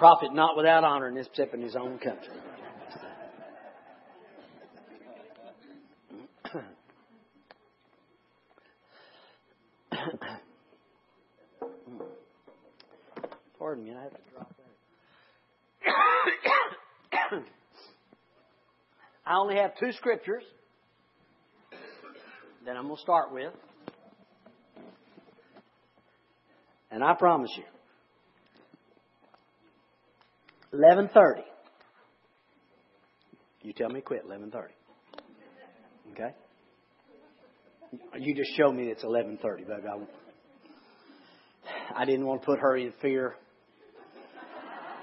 [0.00, 2.32] prophet not without honor in this except in his own country.
[13.58, 14.54] Pardon me, I have to drop
[17.30, 17.42] that.
[19.26, 20.44] I only have two scriptures
[22.64, 23.52] that I'm going to start with.
[26.90, 27.64] And I promise you,
[30.80, 31.42] 11:30.
[33.62, 34.68] You tell me quit 11:30.
[36.12, 36.34] Okay?
[38.18, 39.82] You just show me it's 11:30, baby.
[41.96, 43.36] I, I didn't want to put her in fear.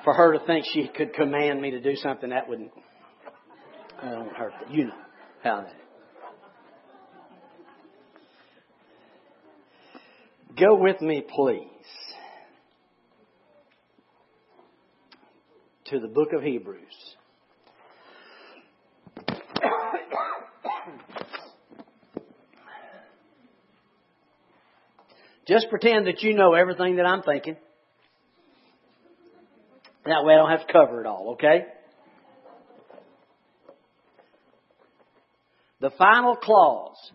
[0.03, 2.71] For her to think she could command me to do something that wouldn't,
[4.01, 4.53] I don't hurt.
[4.69, 4.93] You know
[5.43, 5.75] how that.
[10.57, 12.06] Go with me, please,
[15.89, 17.15] to the book of Hebrews.
[25.47, 27.55] Just pretend that you know everything that I'm thinking.
[30.05, 31.65] That way I don't have to cover it all, okay?
[35.79, 37.11] The final clause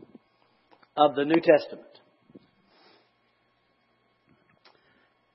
[0.97, 1.92] of the New Testament.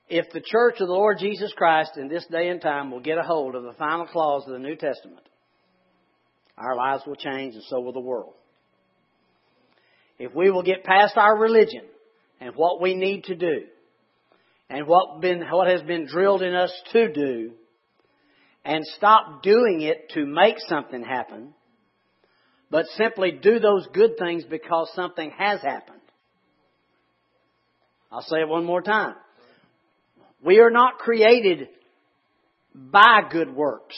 [0.09, 3.17] If the church of the Lord Jesus Christ in this day and time will get
[3.17, 5.27] a hold of the final clause of the New Testament,
[6.57, 8.33] our lives will change and so will the world.
[10.17, 11.83] If we will get past our religion
[12.39, 13.65] and what we need to do
[14.69, 17.51] and what, been, what has been drilled in us to do
[18.63, 21.53] and stop doing it to make something happen,
[22.71, 26.01] but simply do those good things because something has happened.
[28.11, 29.15] I'll say it one more time.
[30.47, 31.67] We are not created
[32.73, 33.97] by good works.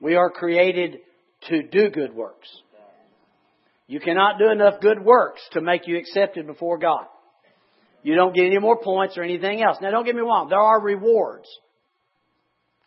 [0.00, 0.96] We are created
[1.48, 2.48] to do good works.
[3.86, 7.04] You cannot do enough good works to make you accepted before God.
[8.02, 9.76] You don't get any more points or anything else.
[9.80, 11.48] Now don't get me wrong, there are rewards.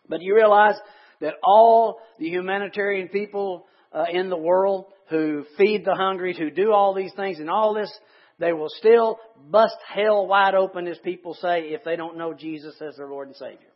[0.10, 0.76] But you realize
[1.22, 6.74] that all the humanitarian people uh, in the world who feed the hungry, who do
[6.74, 7.98] all these things and all this
[8.44, 12.76] they will still bust hell wide open, as people say, if they don't know Jesus
[12.82, 13.72] as their Lord and Savior.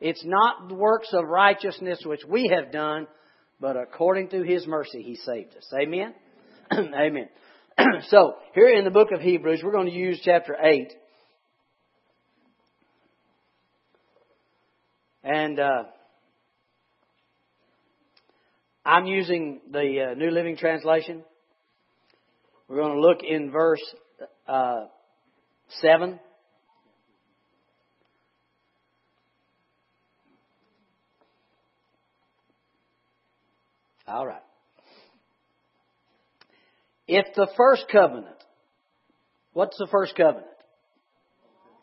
[0.00, 3.08] It's not the works of righteousness which we have done,
[3.60, 5.68] but according to His mercy, He saved us.
[5.76, 6.14] Amen?
[6.72, 7.28] Amen.
[8.08, 10.92] so, here in the book of Hebrews, we're going to use chapter 8.
[15.24, 15.84] And uh,
[18.86, 21.24] I'm using the uh, New Living Translation.
[22.68, 23.82] We're going to look in verse
[24.48, 24.86] uh,
[25.80, 26.18] 7.
[34.06, 34.40] All right.
[37.06, 38.36] If the first covenant,
[39.52, 40.46] what's the first covenant?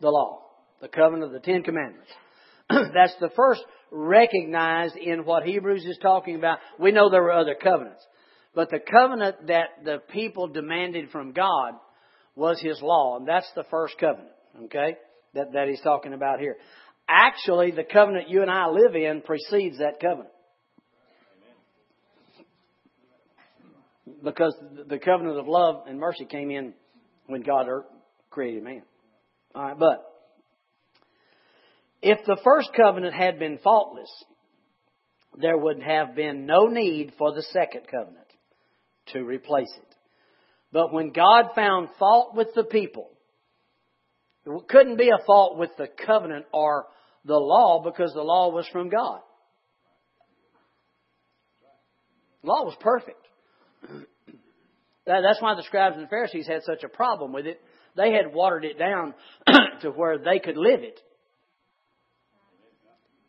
[0.02, 0.42] The law.
[0.82, 2.10] The covenant of the Ten Commandments.
[2.70, 3.62] That's the first
[3.92, 6.60] recognized in what Hebrews is talking about.
[6.80, 8.04] We know there were other covenants.
[8.54, 11.74] But the covenant that the people demanded from God
[12.36, 14.34] was His law, and that's the first covenant,
[14.66, 14.98] okay,
[15.34, 16.58] that, that He's talking about here.
[17.08, 20.30] Actually, the covenant you and I live in precedes that covenant.
[24.24, 24.56] Because
[24.88, 26.74] the covenant of love and mercy came in
[27.28, 27.86] when God er,
[28.30, 28.84] created man.
[29.56, 30.06] All right, but
[32.02, 34.10] if the first covenant had been faultless,
[35.38, 38.21] there would have been no need for the second covenant
[39.14, 39.96] to replace it.
[40.72, 43.10] But when God found fault with the people,
[44.46, 46.86] it couldn't be a fault with the covenant or
[47.26, 49.20] the law because the law was from God.
[52.42, 53.28] The law was perfect.
[55.06, 57.60] That's why the scribes and the Pharisees had such a problem with it.
[57.96, 59.14] They had watered it down
[59.82, 61.00] to where they could live it.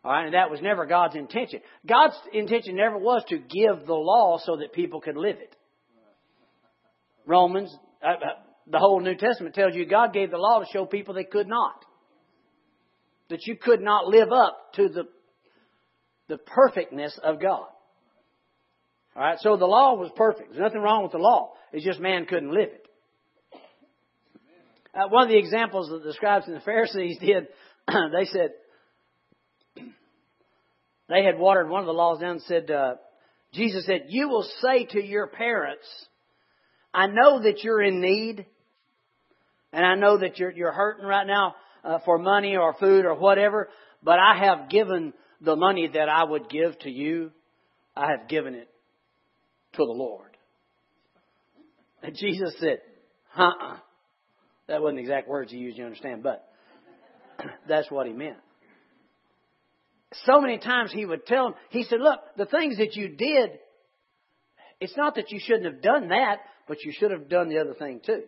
[0.05, 1.61] All right, and that was never God's intention.
[1.87, 5.55] God's intention never was to give the law so that people could live it.
[7.26, 8.14] Romans, uh, uh,
[8.66, 11.48] the whole New Testament tells you God gave the law to show people they could
[11.48, 11.84] not.
[13.30, 15.04] That you could not live up to the,
[16.28, 17.66] the perfectness of God.
[19.16, 20.50] Alright, so the law was perfect.
[20.50, 21.52] There's nothing wrong with the law.
[21.72, 22.86] It's just man couldn't live it.
[24.94, 27.48] Uh, one of the examples that the scribes and the Pharisees did,
[27.88, 28.50] they said,
[31.08, 32.94] they had watered one of the laws down and said, uh,
[33.52, 35.86] Jesus said, You will say to your parents,
[36.94, 38.46] I know that you're in need,
[39.72, 41.54] and I know that you're, you're hurting right now,
[41.84, 43.68] uh, for money or food or whatever,
[44.02, 47.32] but I have given the money that I would give to you,
[47.96, 48.68] I have given it
[49.72, 50.36] to the Lord.
[52.02, 52.78] And Jesus said,
[53.36, 53.76] uh-uh.
[54.68, 56.48] That wasn't the exact words he used, you understand, but
[57.68, 58.36] that's what he meant.
[60.24, 63.58] So many times he would tell him, he said, look, the things that you did,
[64.82, 67.75] it's not that you shouldn't have done that, but you should have done the other
[67.75, 68.23] thing too.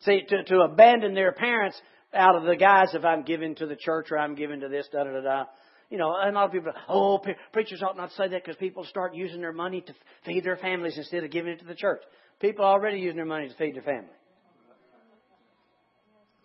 [0.00, 1.80] See, to, to abandon their parents
[2.12, 4.88] out of the guise of I'm giving to the church or I'm giving to this,
[4.92, 5.44] da da da da.
[5.90, 7.22] You know, and a lot of people, oh,
[7.52, 9.94] preachers ought not say that because people start using their money to
[10.26, 12.02] feed their families instead of giving it to the church.
[12.40, 14.08] People are already using their money to feed their family.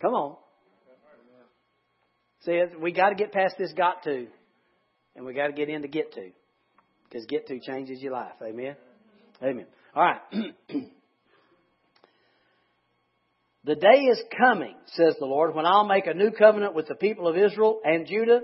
[0.01, 0.35] Come on.
[2.41, 4.27] See, we got to get past this got to,
[5.15, 6.29] and we got to get into get to,
[7.09, 8.33] because get to changes your life.
[8.41, 8.75] Amen.
[9.41, 9.65] Amen.
[9.95, 10.21] All right.
[13.63, 16.95] the day is coming, says the Lord, when I'll make a new covenant with the
[16.95, 18.41] people of Israel and Judah.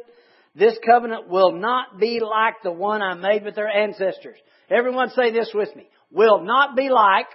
[0.56, 4.38] This covenant will not be like the one I made with their ancestors.
[4.70, 5.90] Everyone say this with me.
[6.12, 7.26] Will not be like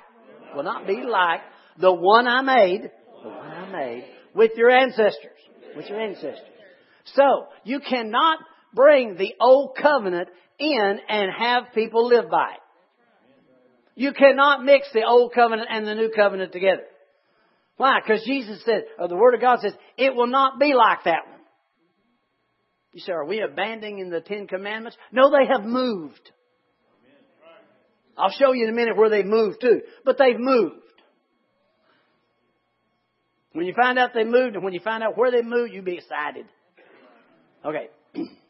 [0.54, 1.40] will not be like
[1.78, 2.90] the one I made,
[3.22, 4.04] the one I made
[4.34, 5.38] with your ancestors,
[5.76, 6.38] with your ancestors.
[7.14, 8.38] So, you cannot
[8.74, 10.28] bring the old covenant
[10.58, 12.60] in and have people live by it.
[13.94, 16.84] You cannot mix the old covenant and the new covenant together.
[17.76, 18.00] Why?
[18.00, 21.26] Because Jesus said, or the Word of God says, it will not be like that
[21.28, 21.40] one.
[22.92, 24.96] You say, are we abandoning the Ten Commandments?
[25.12, 26.30] No, they have moved.
[28.16, 29.80] I'll show you in a minute where they've moved to.
[30.04, 30.74] But they've moved.
[33.52, 35.82] When you find out they moved and when you find out where they moved, you
[35.82, 36.46] be excited.
[37.64, 37.88] Okay.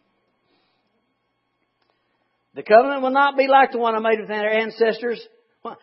[2.59, 5.25] The covenant will not be like the one I made with their ancestors.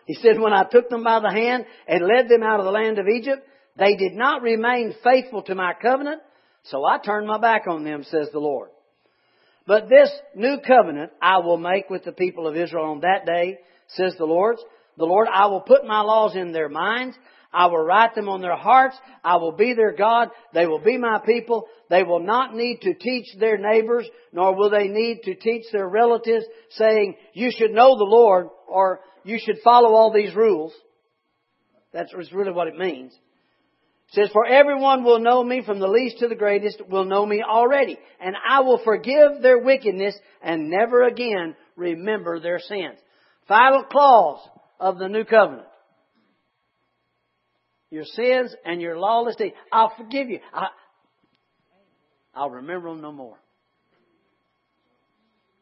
[0.05, 2.71] He said, when I took them by the hand and led them out of the
[2.71, 6.21] land of Egypt, they did not remain faithful to my covenant,
[6.63, 8.71] so I turned my back on them, says the Lord.
[9.65, 13.57] But this new covenant I will make with the people of Israel on that day,
[13.87, 14.57] says the Lord.
[14.97, 17.15] The Lord, I will put my laws in their minds.
[17.55, 18.97] I will write them on their hearts.
[19.23, 20.27] I will be their God.
[20.53, 21.67] They will be my people.
[21.89, 25.87] They will not need to teach their neighbors, nor will they need to teach their
[25.87, 30.73] relatives, saying, you should know the Lord, or you should follow all these rules.
[31.93, 33.13] That's really what it means.
[33.13, 37.25] It says, For everyone will know me from the least to the greatest will know
[37.25, 37.97] me already.
[38.19, 42.99] And I will forgive their wickedness and never again remember their sins.
[43.47, 44.45] Final clause
[44.77, 45.67] of the new covenant.
[47.95, 49.55] Your sins and your lawless deeds.
[49.71, 50.41] I'll forgive you.
[50.53, 50.67] I,
[52.33, 53.37] I'll remember them no more.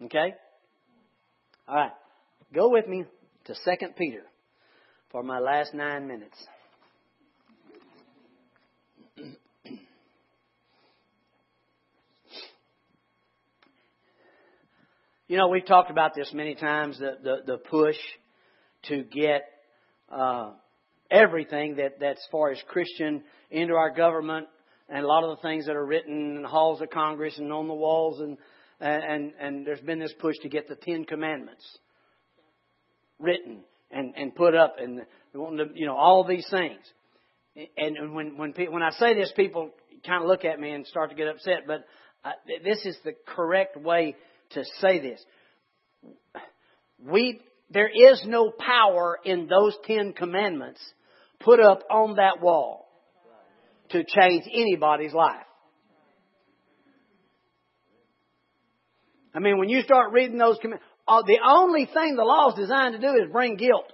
[0.06, 0.34] Okay?
[1.68, 1.92] All right.
[2.52, 3.06] Go with me
[3.46, 3.60] to 2
[3.96, 4.24] Peter
[5.12, 6.36] for my last nine minutes.
[15.28, 17.96] You know, we've talked about this many times the, the, the push
[18.90, 19.46] to get
[20.12, 20.52] uh,
[21.14, 24.48] everything that, that's far as Christian into our government
[24.90, 27.54] and a lot of the things that are written in the halls of Congress and
[27.54, 28.38] on the walls and
[28.80, 31.64] and and there's been this push to get the Ten Commandments
[33.18, 33.62] written
[33.92, 36.80] and and put up and wanting to you know all these things.
[37.78, 39.70] And when when when I say this, people
[40.06, 41.66] kind of look at me and start to get upset.
[41.66, 41.86] But
[42.26, 42.32] uh,
[42.64, 44.16] this is the correct way
[44.52, 45.24] to say this.
[47.00, 47.40] We
[47.70, 50.82] there is no power in those Ten Commandments
[51.44, 52.88] put up on that wall
[53.90, 55.46] to change anybody's life.
[59.36, 62.56] I mean, when you start reading those commandments, uh, the only thing the law is
[62.56, 63.92] designed to do is bring guilt.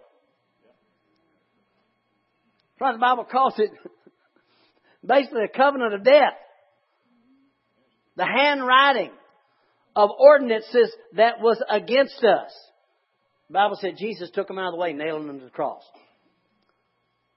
[2.79, 3.71] That's the Bible calls it
[5.05, 6.35] basically a covenant of death.
[8.15, 9.11] The handwriting
[9.95, 12.51] of ordinances that was against us.
[13.47, 15.83] The Bible said Jesus took them out of the way, nailing them to the cross.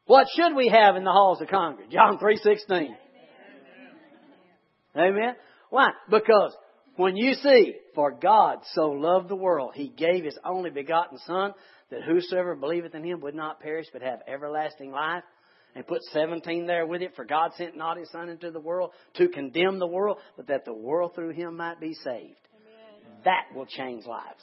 [0.06, 1.88] What should we have in the halls of Congress?
[1.90, 2.88] John 3.16.
[4.96, 5.36] Amen.
[5.70, 5.90] Why?
[6.10, 6.54] Because
[6.96, 11.54] when you see, for God so loved the world, He gave His only begotten Son,
[11.90, 15.24] that whosoever believeth in Him would not perish, but have everlasting life.
[15.74, 18.90] And put 17 there with it, for God sent not His Son into the world
[19.14, 22.36] to condemn the world, but that the world through Him might be saved.
[22.54, 23.22] Amen.
[23.24, 24.42] That will change lives.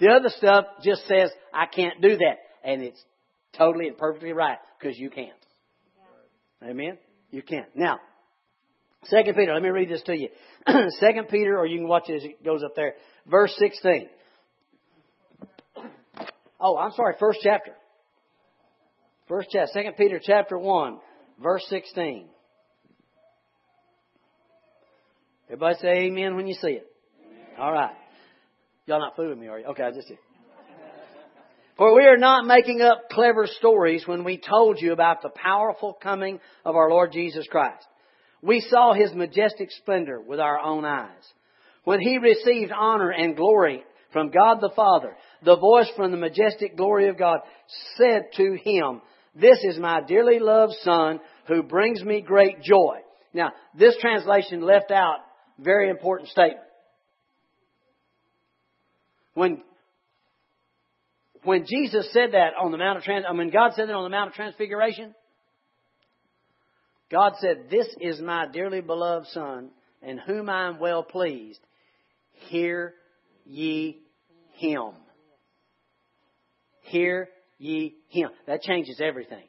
[0.00, 2.36] The other stuff just says, I can't do that.
[2.64, 3.02] And it's
[3.58, 5.32] totally and perfectly right because you can't.
[6.62, 6.98] Amen?
[7.30, 7.68] You can't.
[7.74, 8.00] Now,
[9.04, 10.28] Second Peter, let me read this to you.
[10.98, 12.94] Second Peter, or you can watch it as it goes up there.
[13.26, 14.08] Verse 16.
[16.60, 17.72] Oh, I'm sorry, first chapter.
[19.28, 20.98] First chapter, Second Peter chapter 1,
[21.40, 22.28] verse 16.
[25.46, 26.86] Everybody say amen when you see it.
[27.24, 27.46] Amen.
[27.58, 27.94] All right.
[28.86, 29.66] Y'all not fooling me, are you?
[29.66, 30.18] Okay, I just did.
[31.78, 35.96] For we are not making up clever stories when we told you about the powerful
[36.02, 37.86] coming of our Lord Jesus Christ.
[38.42, 41.22] We saw His majestic splendor with our own eyes.
[41.84, 46.76] When He received honor and glory from God the Father, the voice from the majestic
[46.76, 47.38] glory of God
[47.96, 49.00] said to Him,
[49.36, 52.98] This is my dearly loved Son who brings me great joy.
[53.32, 55.18] Now, this translation left out
[55.58, 56.64] very important statement.
[59.34, 59.62] When
[61.44, 64.10] when Jesus said that on the Mount of Trans, mean, God said that on the
[64.10, 65.14] Mount of Transfiguration,
[67.10, 69.70] God said, This is my dearly beloved Son,
[70.02, 71.60] in whom I am well pleased.
[72.48, 72.94] Hear
[73.44, 73.98] ye
[74.54, 74.92] him.
[76.82, 77.28] Hear
[77.58, 78.30] ye him.
[78.46, 79.44] That changes everything.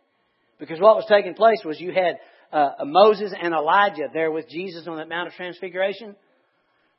[0.60, 2.18] Because what was taking place was you had
[2.52, 6.16] uh, Moses and Elijah there with Jesus on that Mount of Transfiguration,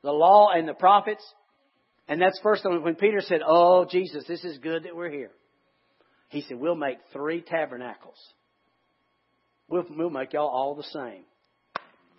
[0.03, 1.23] the law and the prophets.
[2.07, 5.31] And that's first when Peter said, Oh, Jesus, this is good that we're here.
[6.29, 8.17] He said, We'll make three tabernacles.
[9.69, 11.23] We'll, we'll make y'all all the same.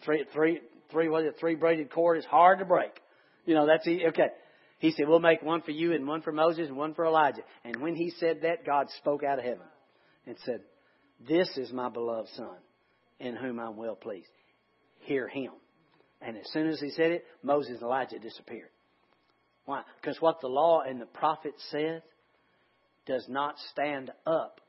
[0.04, 0.60] Three, three,
[0.90, 1.40] three, what is it?
[1.40, 2.92] Three braided cord is hard to break.
[3.44, 3.86] You know, that's.
[3.86, 4.28] Okay.
[4.78, 7.42] He said, We'll make one for you and one for Moses and one for Elijah.
[7.64, 9.66] And when he said that, God spoke out of heaven
[10.26, 10.60] and said,
[11.28, 12.56] This is my beloved Son
[13.20, 14.26] in whom I'm well pleased.
[15.00, 15.52] Hear him.
[16.20, 18.70] And as soon as he said it, Moses and Elijah disappeared.
[19.64, 19.82] Why?
[20.00, 22.02] Because what the law and the prophet said
[23.06, 24.60] does not stand up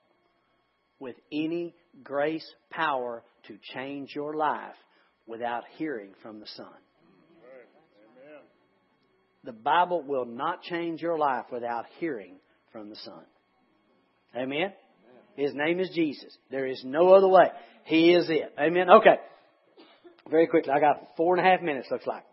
[1.00, 4.76] with any grace power to change your life
[5.28, 6.68] without hearing from the Son.
[9.44, 12.36] The Bible will not change your life without hearing
[12.72, 13.26] from the Son.
[14.36, 14.72] Amen?
[15.36, 16.36] His name is Jesus.
[16.50, 17.48] There is no other way.
[17.86, 18.54] He is it.
[18.58, 18.90] Amen?
[18.90, 19.18] Okay.
[20.30, 20.72] Very quickly.
[20.72, 22.24] I got four and a half minutes, looks like.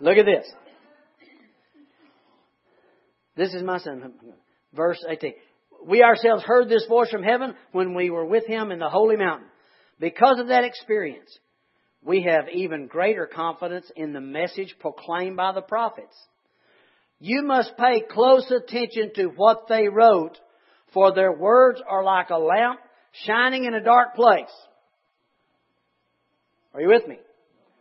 [0.00, 0.50] Look at this.
[3.36, 4.12] This is my son.
[4.72, 5.34] Verse 18.
[5.86, 9.16] We ourselves heard this voice from heaven when we were with him in the holy
[9.16, 9.48] mountain.
[10.00, 11.38] Because of that experience,
[12.02, 16.14] we have even greater confidence in the message proclaimed by the prophets.
[17.20, 20.38] You must pay close attention to what they wrote,
[20.92, 22.80] for their words are like a lamp
[23.24, 24.52] shining in a dark place.
[26.74, 27.18] Are you with me?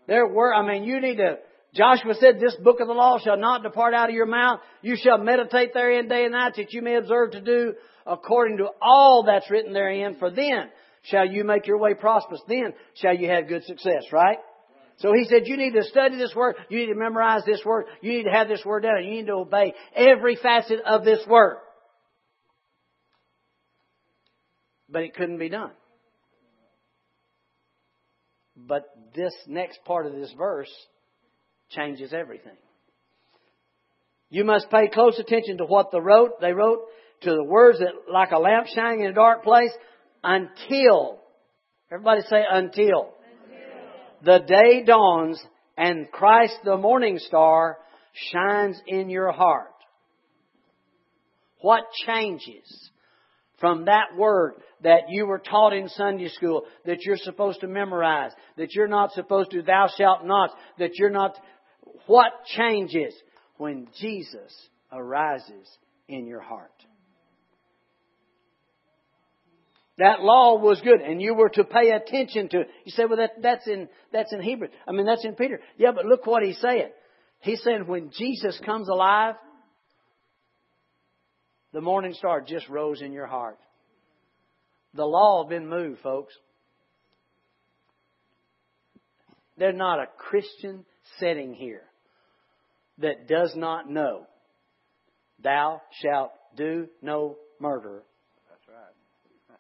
[0.08, 1.38] There were, I mean, you need to
[1.76, 4.60] Joshua said, This book of the law shall not depart out of your mouth.
[4.82, 7.74] You shall meditate therein day and night that you may observe to do
[8.06, 10.18] according to all that's written therein.
[10.20, 10.70] For then
[11.04, 12.42] shall you make your way prosperous.
[12.48, 14.38] Then shall you have good success, right?
[14.98, 16.56] So he said, you need to study this word.
[16.70, 17.86] You need to memorize this word.
[18.02, 19.04] You need to have this word down.
[19.04, 21.58] You need to obey every facet of this word.
[24.88, 25.72] But it couldn't be done.
[28.56, 28.84] But
[29.16, 30.70] this next part of this verse
[31.76, 32.56] changes everything.
[34.30, 36.42] You must pay close attention to what they wrote.
[36.42, 36.80] They wrote
[37.22, 39.72] to the words that like a lamp shining in a dark place
[40.24, 41.20] until,
[41.92, 43.14] everybody say until,
[43.44, 44.40] until.
[44.40, 45.42] the day dawns
[45.78, 47.78] and Christ the morning star
[48.32, 49.68] shines in your heart.
[51.62, 52.90] What changes
[53.60, 58.32] from that word that you were taught in Sunday school, that you're supposed to memorize,
[58.58, 60.50] that you're not supposed to, thou shalt not,
[60.80, 61.38] that you're not
[62.08, 63.14] what changes
[63.58, 64.54] when Jesus
[64.92, 65.68] arises
[66.08, 66.72] in your heart?
[70.00, 72.68] That law was good, and you were to pay attention to it.
[72.84, 74.70] You say, "Well, that, that's in that's in Hebrew.
[74.88, 76.90] I mean, that's in Peter." Yeah, but look what he's saying.
[77.42, 79.36] He said, "When Jesus comes alive,
[81.74, 83.60] the morning star just rose in your heart."
[84.96, 86.34] The law has been moved, folks.
[89.58, 90.86] There's not a Christian
[91.20, 91.84] setting here
[93.00, 94.26] that does not know,
[95.44, 98.04] thou shalt do no murder.
[98.50, 99.58] That's right.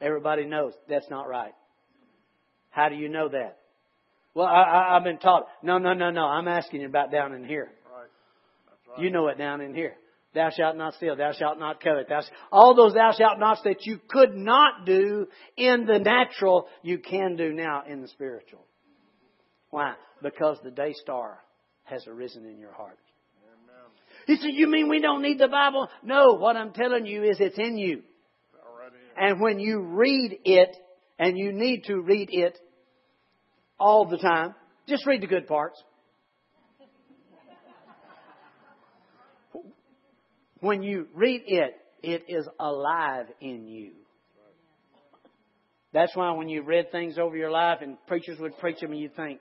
[0.00, 1.52] Everybody knows that's not right.
[2.70, 3.58] How do you know that?
[4.34, 5.46] Well, I, have been taught.
[5.62, 6.22] No, no, no, no.
[6.22, 7.70] I'm asking you about down in here.
[7.92, 8.06] Right.
[8.88, 9.04] Right.
[9.04, 9.94] You know it down in here.
[10.32, 11.16] Thou shalt not steal.
[11.16, 12.08] Thou shalt not covet.
[12.08, 12.20] Thou
[12.52, 17.34] all those thou shalt nots that you could not do in the natural, you can
[17.34, 18.64] do now in the spiritual.
[19.70, 19.94] Why?
[20.22, 21.38] Because the day star
[21.84, 22.98] has arisen in your heart.
[23.44, 23.90] Amen.
[24.26, 25.88] He said, You mean we don't need the Bible?
[26.02, 28.02] No, what I'm telling you is it's in you.
[29.16, 30.76] And when you read it,
[31.18, 32.58] and you need to read it
[33.78, 34.54] all the time,
[34.88, 35.80] just read the good parts.
[40.60, 43.92] When you read it, it is alive in you.
[45.92, 49.00] That's why when you read things over your life and preachers would preach them and
[49.00, 49.40] you think,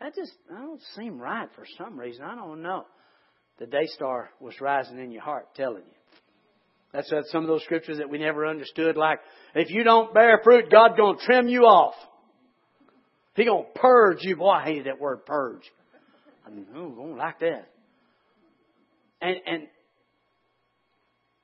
[0.00, 2.24] that just, I don't seem right for some reason.
[2.24, 2.86] I don't know.
[3.58, 6.00] The day star was rising in your heart telling you.
[6.92, 9.20] That's some of those scriptures that we never understood, like,
[9.54, 11.94] if you don't bear fruit, God's gonna trim you off.
[13.36, 14.36] He gonna purge you.
[14.36, 15.62] Boy, I hated that word purge.
[16.44, 17.68] I mean, oh, don't like that.
[19.20, 19.68] And, and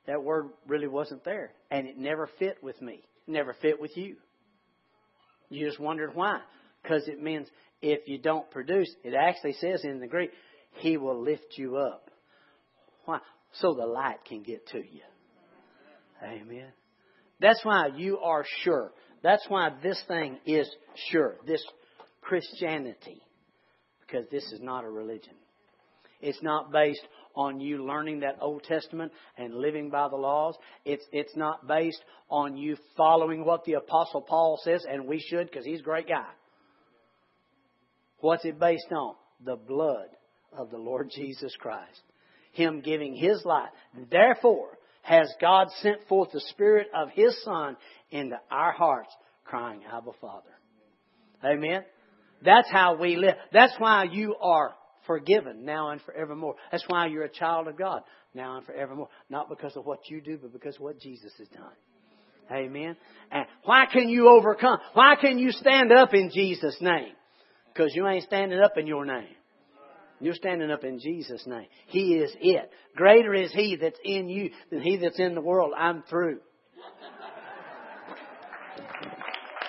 [0.05, 1.51] that word really wasn't there.
[1.71, 3.01] And it never fit with me.
[3.25, 4.15] Never fit with you.
[5.49, 6.41] You just wondered why.
[6.87, 7.47] Because it means
[7.81, 10.31] if you don't produce, it actually says in the Greek,
[10.75, 12.09] He will lift you up.
[13.05, 13.19] Why?
[13.53, 15.01] So the light can get to you.
[16.23, 16.71] Amen.
[17.39, 18.91] That's why you are sure.
[19.21, 20.69] That's why this thing is
[21.11, 21.35] sure.
[21.45, 21.63] This
[22.21, 23.21] Christianity.
[24.01, 25.33] Because this is not a religion.
[26.21, 30.55] It's not based on you learning that Old Testament and living by the laws.
[30.85, 35.49] It's, it's not based on you following what the Apostle Paul says, and we should
[35.49, 36.25] because he's a great guy.
[38.19, 39.15] What's it based on?
[39.45, 40.07] The blood
[40.51, 42.01] of the Lord Jesus Christ.
[42.53, 43.69] Him giving His life.
[44.09, 47.77] Therefore, has God sent forth the Spirit of His Son
[48.11, 49.13] into our hearts,
[49.45, 50.49] crying, Abba, Father.
[51.45, 51.83] Amen?
[52.43, 53.35] That's how we live.
[53.53, 54.73] That's why you are
[55.05, 56.55] forgiven now and forevermore.
[56.71, 58.01] That's why you're a child of God
[58.33, 59.09] now and forevermore.
[59.29, 61.71] Not because of what you do, but because of what Jesus has done.
[62.51, 62.95] Amen.
[63.31, 64.79] And why can you overcome?
[64.93, 67.13] Why can you stand up in Jesus' name?
[67.77, 69.35] Because you ain't standing up in your name.
[70.19, 71.67] You're standing up in Jesus' name.
[71.85, 72.71] He is it.
[72.95, 75.73] Greater is He that's in you than He that's in the world.
[75.77, 76.39] I'm through.